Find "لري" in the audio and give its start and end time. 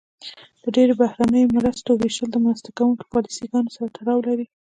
4.27-4.45